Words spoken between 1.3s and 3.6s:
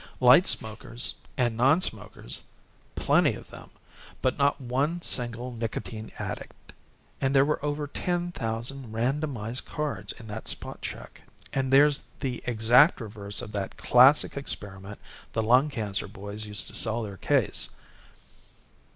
and nonsmokers plenty of